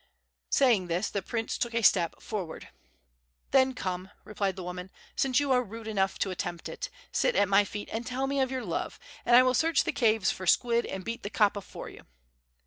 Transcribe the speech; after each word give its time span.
Saying 0.49 0.87
this, 0.87 1.11
the 1.11 1.21
prince 1.21 1.59
took 1.59 1.75
a 1.75 1.83
step 1.83 2.19
forward. 2.19 2.69
"Then 3.51 3.75
come," 3.75 4.09
replied 4.23 4.55
the 4.55 4.63
woman, 4.63 4.89
"since 5.15 5.39
you 5.39 5.51
are 5.51 5.61
rude 5.63 5.87
enough 5.87 6.17
to 6.17 6.31
attempt 6.31 6.67
it. 6.67 6.89
Sit 7.11 7.35
at 7.35 7.47
my 7.47 7.63
feet 7.63 7.87
and 7.91 8.03
tell 8.03 8.25
me 8.25 8.39
of 8.39 8.49
your 8.49 8.65
love, 8.65 8.97
and 9.27 9.35
I 9.35 9.43
will 9.43 9.53
search 9.53 9.83
the 9.83 9.91
caves 9.91 10.31
for 10.31 10.47
squid 10.47 10.87
and 10.87 11.05
beat 11.05 11.21
the 11.21 11.29
kapa 11.29 11.61
for 11.61 11.87
you." 11.87 12.07